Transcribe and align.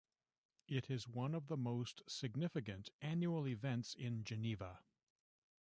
It 0.67 0.89
is 0.89 1.07
one 1.07 1.35
of 1.35 1.45
the 1.45 1.55
most 1.57 2.01
significant 2.07 2.89
annual 3.03 3.47
events 3.47 3.93
in 3.93 4.23
Geneva. 4.23 4.79